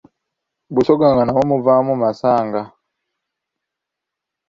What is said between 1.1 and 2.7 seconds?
nga namwo muvaamu masanga.